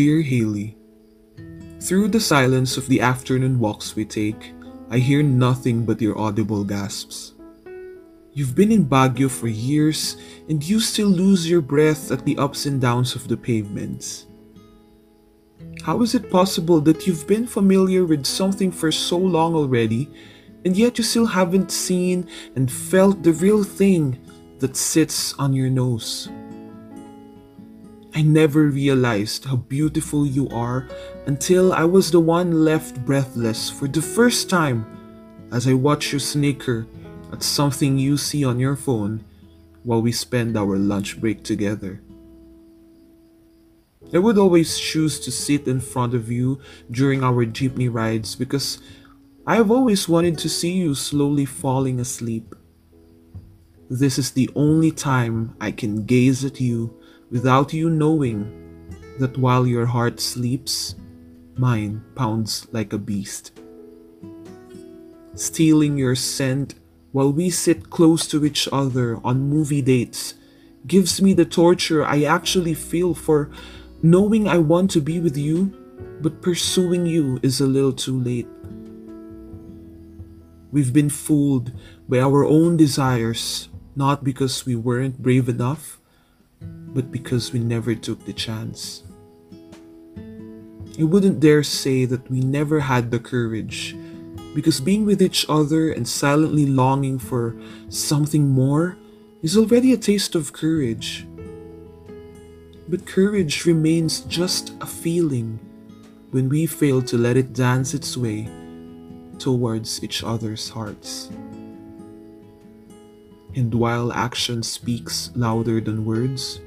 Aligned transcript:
Dear 0.00 0.22
Haley, 0.22 0.78
Through 1.78 2.08
the 2.08 2.24
silence 2.24 2.78
of 2.78 2.88
the 2.88 3.02
afternoon 3.02 3.58
walks 3.60 3.94
we 3.94 4.06
take, 4.06 4.54
I 4.88 4.96
hear 4.96 5.22
nothing 5.22 5.84
but 5.84 6.00
your 6.00 6.16
audible 6.16 6.64
gasps. 6.64 7.34
You've 8.32 8.54
been 8.54 8.72
in 8.72 8.86
Baguio 8.86 9.28
for 9.28 9.46
years 9.46 10.16
and 10.48 10.64
you 10.64 10.80
still 10.80 11.10
lose 11.10 11.50
your 11.50 11.60
breath 11.60 12.10
at 12.10 12.24
the 12.24 12.38
ups 12.38 12.64
and 12.64 12.80
downs 12.80 13.14
of 13.14 13.28
the 13.28 13.36
pavements. 13.36 14.24
How 15.84 16.00
is 16.00 16.14
it 16.14 16.30
possible 16.30 16.80
that 16.80 17.06
you've 17.06 17.28
been 17.28 17.46
familiar 17.46 18.06
with 18.06 18.24
something 18.24 18.72
for 18.72 18.90
so 18.90 19.18
long 19.18 19.54
already 19.54 20.08
and 20.64 20.74
yet 20.78 20.96
you 20.96 21.04
still 21.04 21.26
haven't 21.26 21.70
seen 21.70 22.26
and 22.56 22.72
felt 22.72 23.22
the 23.22 23.34
real 23.34 23.62
thing 23.62 24.16
that 24.60 24.78
sits 24.78 25.34
on 25.34 25.52
your 25.52 25.68
nose? 25.68 26.30
I 28.12 28.22
never 28.22 28.64
realized 28.64 29.44
how 29.44 29.56
beautiful 29.56 30.26
you 30.26 30.48
are 30.48 30.88
until 31.26 31.72
I 31.72 31.84
was 31.84 32.10
the 32.10 32.18
one 32.18 32.64
left 32.64 33.04
breathless 33.04 33.70
for 33.70 33.86
the 33.86 34.02
first 34.02 34.50
time 34.50 34.84
as 35.52 35.68
I 35.68 35.74
watched 35.74 36.12
you 36.12 36.18
snicker 36.18 36.86
at 37.32 37.42
something 37.42 37.98
you 37.98 38.16
see 38.16 38.44
on 38.44 38.58
your 38.58 38.74
phone 38.74 39.24
while 39.84 40.02
we 40.02 40.10
spend 40.10 40.56
our 40.56 40.76
lunch 40.76 41.20
break 41.20 41.44
together. 41.44 42.02
I 44.12 44.18
would 44.18 44.38
always 44.38 44.76
choose 44.76 45.20
to 45.20 45.30
sit 45.30 45.68
in 45.68 45.80
front 45.80 46.14
of 46.14 46.32
you 46.32 46.60
during 46.90 47.22
our 47.22 47.46
jeepney 47.46 47.92
rides 47.92 48.34
because 48.34 48.80
I 49.46 49.54
have 49.54 49.70
always 49.70 50.08
wanted 50.08 50.36
to 50.38 50.48
see 50.48 50.72
you 50.72 50.96
slowly 50.96 51.44
falling 51.44 52.00
asleep. 52.00 52.56
This 53.88 54.18
is 54.18 54.32
the 54.32 54.50
only 54.56 54.90
time 54.90 55.54
I 55.60 55.70
can 55.70 56.06
gaze 56.06 56.44
at 56.44 56.60
you 56.60 56.99
without 57.30 57.72
you 57.72 57.88
knowing 57.88 58.44
that 59.18 59.38
while 59.38 59.66
your 59.66 59.86
heart 59.86 60.20
sleeps, 60.20 60.94
mine 61.56 62.02
pounds 62.14 62.66
like 62.72 62.92
a 62.92 62.98
beast. 62.98 63.52
Stealing 65.34 65.96
your 65.96 66.14
scent 66.14 66.74
while 67.12 67.32
we 67.32 67.50
sit 67.50 67.90
close 67.90 68.26
to 68.28 68.44
each 68.44 68.68
other 68.72 69.18
on 69.24 69.48
movie 69.48 69.82
dates 69.82 70.34
gives 70.86 71.20
me 71.20 71.32
the 71.32 71.44
torture 71.44 72.04
I 72.04 72.22
actually 72.22 72.74
feel 72.74 73.14
for 73.14 73.50
knowing 74.02 74.48
I 74.48 74.58
want 74.58 74.90
to 74.92 75.00
be 75.00 75.20
with 75.20 75.36
you, 75.36 75.72
but 76.20 76.42
pursuing 76.42 77.06
you 77.06 77.38
is 77.42 77.60
a 77.60 77.66
little 77.66 77.92
too 77.92 78.18
late. 78.18 78.48
We've 80.72 80.92
been 80.92 81.10
fooled 81.10 81.72
by 82.08 82.20
our 82.20 82.44
own 82.44 82.76
desires, 82.76 83.68
not 83.96 84.24
because 84.24 84.64
we 84.64 84.76
weren't 84.76 85.20
brave 85.20 85.48
enough, 85.48 85.99
but 86.60 87.10
because 87.10 87.52
we 87.52 87.58
never 87.58 87.94
took 87.94 88.24
the 88.24 88.32
chance. 88.32 89.02
I 90.98 91.04
wouldn't 91.04 91.40
dare 91.40 91.62
say 91.62 92.04
that 92.04 92.30
we 92.30 92.40
never 92.40 92.80
had 92.80 93.10
the 93.10 93.18
courage 93.18 93.96
because 94.54 94.80
being 94.80 95.06
with 95.06 95.22
each 95.22 95.46
other 95.48 95.90
and 95.90 96.06
silently 96.06 96.66
longing 96.66 97.18
for 97.18 97.54
something 97.88 98.48
more 98.48 98.96
is 99.42 99.56
already 99.56 99.92
a 99.92 99.96
taste 99.96 100.34
of 100.34 100.52
courage. 100.52 101.26
But 102.88 103.06
courage 103.06 103.64
remains 103.64 104.20
just 104.22 104.74
a 104.80 104.86
feeling 104.86 105.58
when 106.32 106.48
we 106.48 106.66
fail 106.66 107.02
to 107.02 107.16
let 107.16 107.36
it 107.36 107.52
dance 107.52 107.94
its 107.94 108.16
way 108.16 108.48
towards 109.38 110.02
each 110.02 110.22
other's 110.22 110.68
hearts. 110.68 111.30
And 113.54 113.74
while 113.74 114.12
action 114.12 114.62
speaks 114.62 115.30
louder 115.34 115.80
than 115.80 116.04
words, 116.04 116.60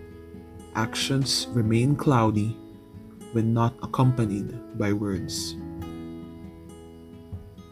actions 0.76 1.48
remain 1.52 1.96
cloudy 1.96 2.58
when 3.32 3.54
not 3.54 3.74
accompanied 3.82 4.78
by 4.78 4.92
words. 4.94 5.56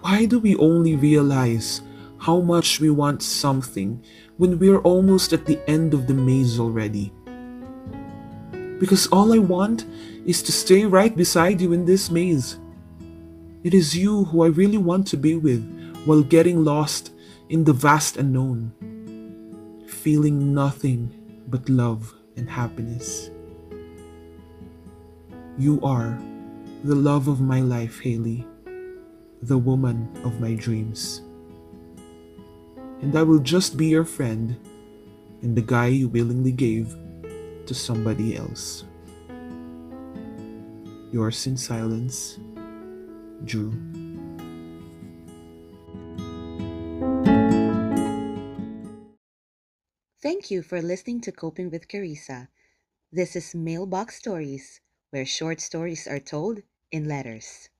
Why 0.01 0.25
do 0.25 0.39
we 0.39 0.55
only 0.55 0.95
realize 0.95 1.81
how 2.17 2.39
much 2.39 2.79
we 2.79 2.89
want 2.89 3.21
something 3.21 4.01
when 4.37 4.57
we're 4.57 4.81
almost 4.81 5.33
at 5.33 5.45
the 5.45 5.59
end 5.69 5.93
of 5.93 6.07
the 6.07 6.13
maze 6.13 6.59
already? 6.59 7.13
Because 8.79 9.07
all 9.07 9.33
I 9.33 9.37
want 9.37 9.85
is 10.25 10.41
to 10.43 10.51
stay 10.51 10.85
right 10.85 11.15
beside 11.15 11.61
you 11.61 11.73
in 11.73 11.85
this 11.85 12.09
maze. 12.09 12.57
It 13.63 13.73
is 13.73 13.95
you 13.95 14.25
who 14.25 14.43
I 14.43 14.47
really 14.47 14.79
want 14.79 15.05
to 15.07 15.17
be 15.17 15.35
with 15.35 15.61
while 16.05 16.23
getting 16.23 16.63
lost 16.63 17.11
in 17.49 17.63
the 17.63 17.73
vast 17.73 18.17
unknown, 18.17 18.71
feeling 19.91 20.53
nothing 20.53 21.11
but 21.47 21.69
love 21.69 22.13
and 22.35 22.49
happiness. 22.49 23.29
You 25.57 25.79
are 25.81 26.17
the 26.83 26.95
love 26.95 27.27
of 27.27 27.41
my 27.41 27.61
life, 27.61 27.99
Haley 27.99 28.47
the 29.41 29.57
woman 29.57 30.07
of 30.23 30.39
my 30.39 30.53
dreams. 30.53 31.21
And 33.01 33.15
I 33.17 33.23
will 33.23 33.39
just 33.39 33.75
be 33.75 33.87
your 33.87 34.05
friend 34.05 34.55
and 35.41 35.55
the 35.55 35.61
guy 35.61 35.87
you 35.87 36.07
willingly 36.07 36.51
gave 36.51 36.95
to 37.65 37.73
somebody 37.73 38.37
else. 38.37 38.85
Yours 41.11 41.47
in 41.47 41.57
silence, 41.57 42.37
Drew. 43.45 43.73
Thank 50.21 50.51
you 50.51 50.61
for 50.61 50.81
listening 50.83 51.19
to 51.21 51.33
Coping 51.33 51.71
with 51.71 51.87
Carissa. 51.89 52.47
This 53.11 53.35
is 53.35 53.55
Mailbox 53.55 54.17
Stories, 54.17 54.79
where 55.09 55.25
short 55.25 55.59
stories 55.59 56.07
are 56.07 56.19
told 56.19 56.61
in 56.91 57.09
letters. 57.09 57.70